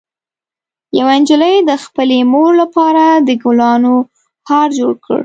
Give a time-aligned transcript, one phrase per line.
[0.99, 3.95] یوه نجلۍ د خپلې مور لپاره د ګلانو
[4.49, 5.17] هار جوړ کړ.